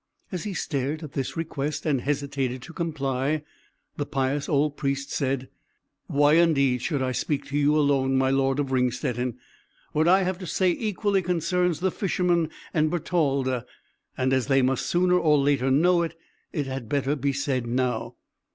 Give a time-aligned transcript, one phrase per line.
[0.31, 3.43] As he stared at this request, and hesitated to comply,
[3.97, 5.47] the pious old Priest said,
[6.07, 9.37] "Why, indeed, should I speak to you alone, my Lord of Ringstetten?
[9.91, 13.63] What I have to say equally concerns the Fisherman and Bertalda;
[14.17, 16.17] and as they must sooner or later know it,
[16.51, 18.15] it had better be said now.